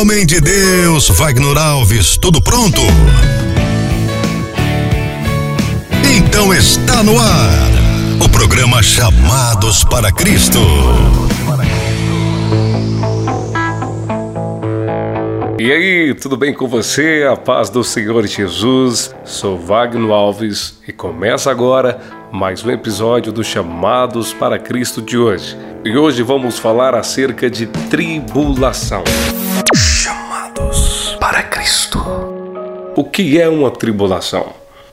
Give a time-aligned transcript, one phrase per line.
[0.00, 2.80] Homem de Deus, Wagner Alves, tudo pronto?
[6.16, 7.68] Então está no ar
[8.24, 10.60] o programa Chamados para Cristo.
[15.58, 17.28] E aí, tudo bem com você?
[17.28, 19.12] A paz do Senhor Jesus.
[19.24, 25.58] Sou Wagner Alves e começa agora mais um episódio do Chamados para Cristo de hoje.
[25.84, 29.02] E hoje vamos falar acerca de tribulação.
[32.98, 34.46] O que é uma tribulação?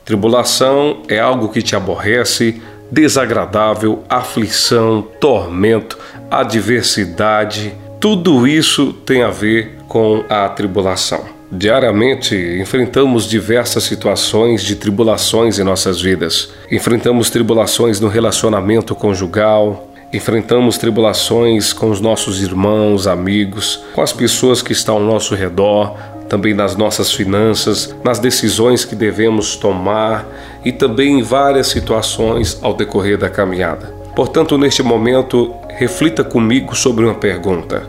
[0.04, 5.98] Tribulação é algo que te aborrece, desagradável, aflição, tormento,
[6.30, 7.74] adversidade.
[7.98, 11.24] Tudo isso tem a ver com a tribulação.
[11.50, 16.50] Diariamente enfrentamos diversas situações de tribulações em nossas vidas.
[16.70, 24.62] Enfrentamos tribulações no relacionamento conjugal, enfrentamos tribulações com os nossos irmãos, amigos, com as pessoas
[24.62, 30.26] que estão ao nosso redor, também nas nossas finanças, nas decisões que devemos tomar
[30.64, 33.94] e também em várias situações ao decorrer da caminhada.
[34.14, 37.82] Portanto, neste momento, reflita comigo sobre uma pergunta: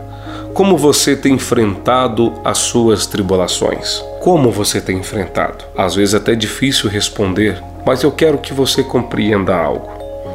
[0.52, 4.04] Como você tem enfrentado as suas tribulações?
[4.20, 5.64] Como você tem enfrentado?
[5.76, 9.90] Às vezes é até difícil responder, mas eu quero que você compreenda algo.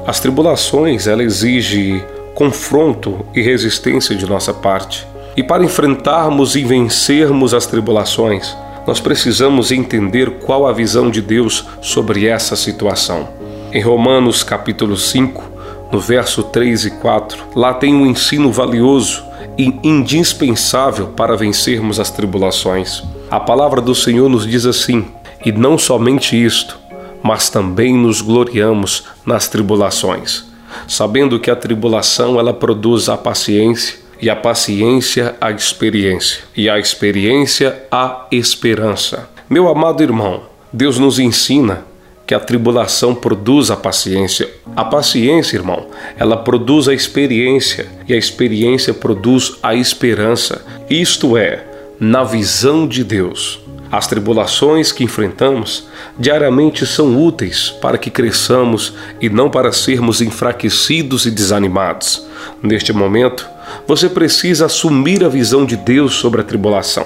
[0.05, 5.07] As tribulações, ela exige confronto e resistência de nossa parte.
[5.35, 11.65] E para enfrentarmos e vencermos as tribulações, nós precisamos entender qual a visão de Deus
[11.81, 13.29] sobre essa situação.
[13.71, 15.43] Em Romanos capítulo 5,
[15.91, 19.23] no verso 3 e 4, lá tem um ensino valioso
[19.57, 23.01] e indispensável para vencermos as tribulações.
[23.31, 25.07] A palavra do Senhor nos diz assim:
[25.43, 26.77] E não somente isto,
[27.23, 30.45] mas também nos gloriamos nas tribulações,
[30.87, 36.79] sabendo que a tribulação ela produz a paciência e a paciência a experiência, e a
[36.79, 39.29] experiência a esperança.
[39.49, 41.83] Meu amado irmão, Deus nos ensina
[42.25, 44.49] que a tribulação produz a paciência.
[44.77, 50.65] A paciência, irmão, ela produz a experiência e a experiência produz a esperança.
[50.89, 51.61] Isto é,
[51.99, 53.59] na visão de Deus.
[53.91, 55.85] As tribulações que enfrentamos
[56.17, 62.25] diariamente são úteis para que cresçamos e não para sermos enfraquecidos e desanimados.
[62.61, 63.51] Neste momento,
[63.87, 67.05] você precisa assumir a visão de Deus sobre a tribulação,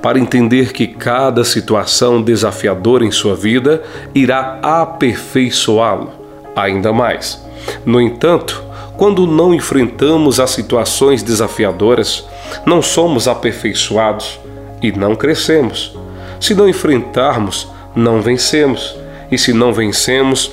[0.00, 3.82] para entender que cada situação desafiadora em sua vida
[4.14, 6.12] irá aperfeiçoá-lo
[6.54, 7.42] ainda mais.
[7.84, 8.62] No entanto,
[8.96, 12.24] quando não enfrentamos as situações desafiadoras,
[12.66, 14.38] não somos aperfeiçoados
[14.82, 15.96] e não crescemos.
[16.40, 18.96] Se não enfrentarmos, não vencemos.
[19.30, 20.52] E se não vencemos,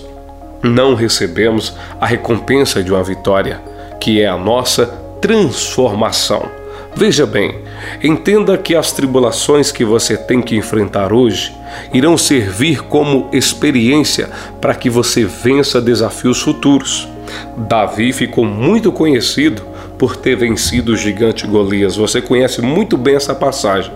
[0.63, 3.61] não recebemos a recompensa de uma vitória,
[3.99, 6.59] que é a nossa transformação.
[6.95, 7.55] Veja bem,
[8.03, 11.53] entenda que as tribulações que você tem que enfrentar hoje
[11.93, 17.07] irão servir como experiência para que você vença desafios futuros.
[17.55, 19.61] Davi ficou muito conhecido
[19.97, 21.95] por ter vencido o gigante Golias.
[21.95, 23.91] Você conhece muito bem essa passagem.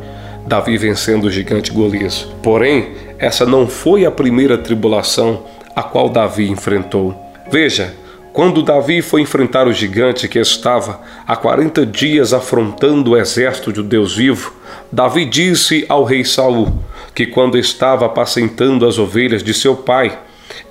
[0.46, 2.28] Davi vencendo o gigante Golias.
[2.44, 5.44] Porém, essa não foi a primeira tribulação
[5.76, 7.16] a qual Davi enfrentou.
[7.50, 7.94] Veja,
[8.34, 13.84] quando Davi foi enfrentar o gigante que estava há 40 dias afrontando o exército de
[13.84, 14.52] Deus vivo,
[14.92, 16.74] Davi disse ao rei Saul
[17.14, 20.18] que quando estava apacentando as ovelhas de seu pai,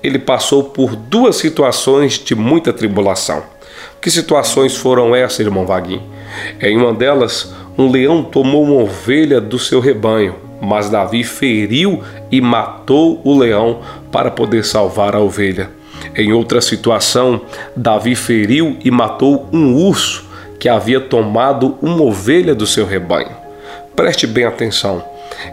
[0.02, 3.44] ele passou por duas situações de muita tribulação.
[4.00, 6.02] Que situações foram essas, irmão Vaguinho?
[6.60, 12.40] Em uma delas, um leão tomou uma ovelha do seu rebanho, mas Davi feriu e
[12.40, 15.81] matou o leão para poder salvar a ovelha.
[16.16, 17.40] Em outra situação,
[17.76, 20.24] Davi feriu e matou um urso
[20.58, 23.30] que havia tomado uma ovelha do seu rebanho.
[23.96, 25.04] Preste bem atenção.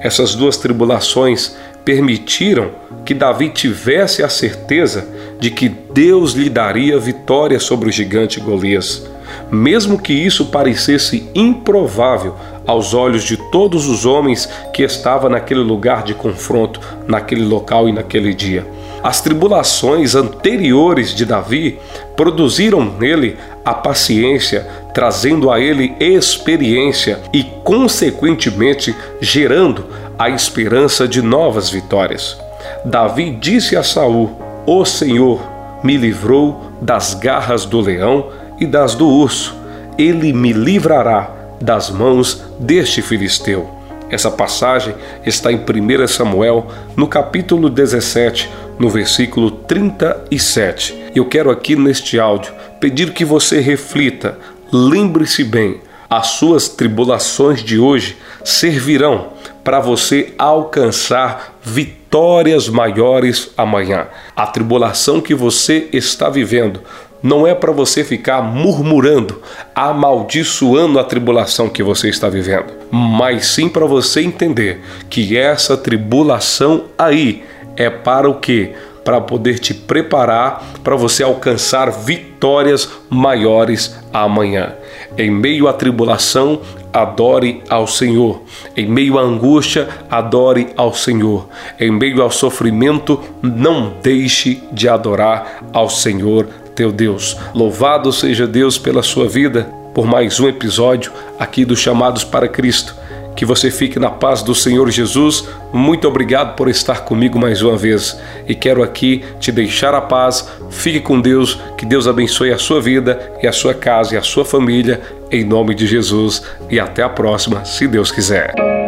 [0.02, 2.72] Essas duas tribulações permitiram
[3.06, 5.08] que Davi tivesse a certeza
[5.40, 9.10] de que Deus lhe daria vitória sobre o gigante Golias,
[9.52, 12.36] mesmo que isso parecesse improvável
[12.68, 17.92] aos olhos de todos os homens que estavam naquele lugar de confronto, naquele local e
[17.92, 18.68] naquele dia.
[19.04, 21.80] As tribulações anteriores de Davi
[22.18, 29.86] produziram nele a paciência, trazendo a ele experiência e, consequentemente, gerando
[30.18, 32.38] a esperança de novas vitórias.
[32.84, 34.32] Davi disse a Saul:
[34.66, 35.42] O Senhor
[35.82, 38.28] me livrou das garras do leão
[38.60, 39.56] e das do urso.
[39.98, 41.32] Ele me livrará
[41.62, 43.80] das mãos deste filisteu.
[44.10, 44.96] Essa passagem
[45.26, 48.50] está em 1 Samuel, no capítulo 17,
[48.80, 51.12] no versículo 37.
[51.14, 54.40] Eu quero aqui neste áudio pedir que você reflita,
[54.72, 59.28] lembre-se bem, as suas tribulações de hoje servirão
[59.64, 64.08] para você alcançar vitórias maiores amanhã.
[64.36, 66.82] A tribulação que você está vivendo
[67.22, 69.42] não é para você ficar murmurando,
[69.76, 76.86] amaldiçoando a tribulação que você está vivendo, mas sim para você entender que essa tribulação
[76.98, 77.44] aí
[77.80, 78.74] é para o que?
[79.06, 84.76] Para poder te preparar para você alcançar vitórias maiores amanhã.
[85.18, 86.62] Em meio à tribulação,
[86.92, 88.42] adore ao Senhor.
[88.76, 91.48] Em meio à angústia, adore ao Senhor.
[91.80, 97.38] Em meio ao sofrimento, não deixe de adorar ao Senhor teu Deus.
[97.56, 102.94] Louvado seja Deus pela sua vida, por mais um episódio aqui dos Chamados para Cristo.
[103.40, 105.48] Que você fique na paz do Senhor Jesus.
[105.72, 108.20] Muito obrigado por estar comigo mais uma vez.
[108.46, 110.50] E quero aqui te deixar a paz.
[110.70, 111.58] Fique com Deus.
[111.78, 115.00] Que Deus abençoe a sua vida e a sua casa e a sua família.
[115.32, 116.44] Em nome de Jesus.
[116.70, 118.79] E até a próxima, se Deus quiser.